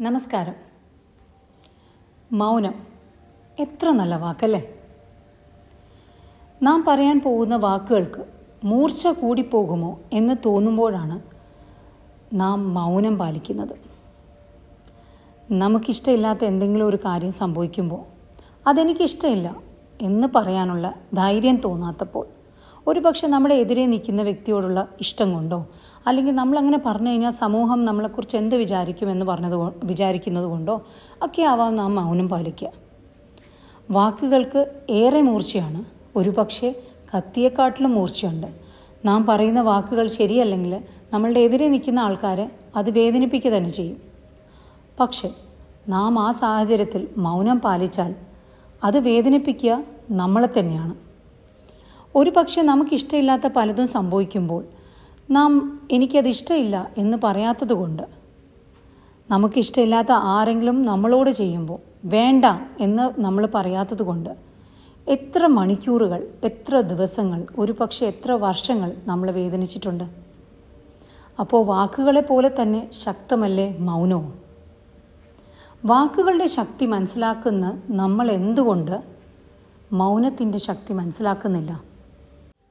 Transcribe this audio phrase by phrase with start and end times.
[0.00, 0.54] നമസ്കാരം.
[2.32, 2.74] മൗനം.
[3.58, 4.74] എത്ര നല്ല വാക്കല്ലേ?
[6.62, 8.24] നാം പറയാൻ പോകുന്ന വാക്കുകൾക്ക്
[8.64, 11.22] മൂർച്ച കൂടിപ്പോകുമോ എന്ന് തോന്നുമ്പോഴാണ്
[12.32, 13.76] നാം മൗനം പാലിക്കുന്നത്.
[15.50, 18.04] നമുക്കിഷ്ടമില്ലാത്ത എന്തെങ്കിലും ഒരു കാര്യം സംഭവിക്കുമ്പോൾ
[18.66, 19.56] അതെനിക്കിഷ്ടമില്ല
[20.02, 22.26] എന്ന് പറയാനുള്ള ധൈര്യം തോന്നാത്തപ്പോൾ
[22.86, 25.66] ഒരുപക്ഷെ നമ്മുടെ എതിരെ നിൽക്കുന്ന വ്യക്തിയോടുള്ള ഇഷ്ടം കൊണ്ടോ
[26.06, 30.82] അല്ലെങ്കിൽ നമ്മളങ്ങനെ പറഞ്ഞു കഴിഞ്ഞാൽ സമൂഹം നമ്മളെക്കുറിച്ച് എന്ത് വിചാരിക്കുമെന്ന് പറഞ്ഞത് വിചാരിക്കുന്നത് കൊണ്ടോ
[31.22, 32.70] ഒക്കെ ആവാം നാം മൗനം പാലിക്കുക.
[33.90, 35.84] വാക്കുകൾക്ക് ഏറെ മൂർച്ചയാണ്.
[36.16, 36.82] ഒരുപക്ഷെ
[37.16, 38.46] കത്തിയെക്കാട്ടിലും മൂർച്ചയുണ്ട്.
[39.04, 40.80] നാം പറയുന്ന വാക്കുകൾ ശരിയല്ലെങ്കിൽ
[41.12, 43.96] നമ്മളുടെ എതിരെ നിൽക്കുന്ന ആൾക്കാരെ അത് വേദനിപ്പിക്കുക തന്നെ ചെയ്യും.
[45.00, 45.30] പക്ഷേ
[45.88, 48.14] നാം ആ സാഹചര്യത്തിൽ മൗനം പാലിച്ചാൽ
[48.84, 51.03] അത് വേദനിപ്പിക്കുക നമ്മളെ തന്നെയാണ്.
[52.14, 54.64] ഒരു പക്ഷേ നമുക്കിഷ്ടമില്ലാത്ത പലതും സംഭവിക്കുമ്പോൾ
[55.30, 55.52] നാം
[55.90, 58.02] എനിക്കത് ഇഷ്ടമില്ല എന്ന് പറയാത്തത് കൊണ്ട്
[59.30, 61.78] നമുക്കിഷ്ടമില്ലാത്ത ആരെങ്കിലും നമ്മളോട് ചെയ്യുമ്പോൾ
[62.14, 62.44] വേണ്ട
[62.80, 64.32] എന്ന് നമ്മൾ പറയാത്തത് കൊണ്ട്
[65.06, 70.04] എത്ര മണിക്കൂറുകൾ എത്ര ദിവസങ്ങൾ ഒരു പക്ഷേ എത്ര വർഷങ്ങൾ നമ്മൾ വേദനിച്ചിട്ടുണ്ട്.
[71.40, 74.32] അപ്പോൾ വാക്കുകളെ പോലെ തന്നെ ശക്തമല്ലേ മൗനവും?
[75.84, 77.64] വാക്കുകളുടെ ശക്തി മനസ്സിലാക്കുന്ന
[78.02, 78.94] നമ്മൾ എന്തുകൊണ്ട്
[79.92, 81.72] മൗനത്തിന്റെ ശക്തി മനസ്സിലാക്കുന്നില്ല?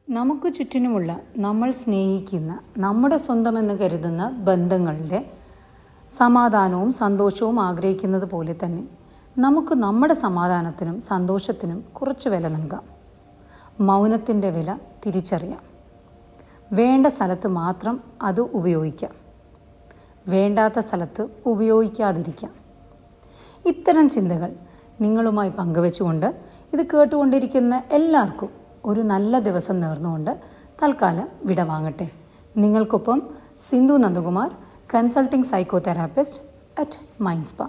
[0.09, 5.25] നമുക്ക് ചുറ്റിനുമുള്ള നമ്മൾ സ്നേഹിക്കുന്ന നമ്മുടെ സ്വന്തമെന്ന് കരുതുന്ന ബന്ധങ്ങളുടെ
[6.09, 8.87] സമാധാനവും സന്തോഷവും ആഗ്രഹിക്കുന്നത് പോലെ തന്നെ
[9.37, 12.83] നമുക്ക് നമ്മുടെ സമാധാനത്തിനും സന്തോഷത്തിനും കുറച്ച് വില നൽകാം.
[13.79, 15.61] മൗനത്തിന്റെ വില തിരിച്ചറിയാം.
[16.71, 19.11] വേണ്ട സ്ഥലത്ത് മാത്രം അത് ഉപയോഗിക്കാം.
[20.27, 22.51] വേണ്ടാത്ത സ്ഥലത്ത് ഉപയോഗിക്കാതിരിക്കാം.
[23.65, 24.55] ഇത്തരം ചിന്തകൾ
[25.01, 26.25] നിങ്ങളുമായി പങ്കുവെച്ചുകൊണ്ട്
[26.73, 30.33] ഇത് കേട്ടുകൊണ്ടിരിക്കുന്ന എല്ലാവർക്കും ഒരു നല്ല ദിവസം നേർന്നുകൊണ്ട്
[30.83, 32.07] തൽക്കാലം വിടവാങ്ങട്ടെ
[32.55, 33.19] നിങ്ങൾക്കൊപ്പം
[33.57, 34.49] Sindhu Nandakumar
[34.93, 36.41] consulting psychotherapist
[36.81, 37.61] at മൈൻസ്പ